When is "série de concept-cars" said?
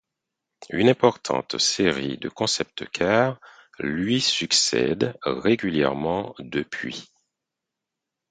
1.59-3.39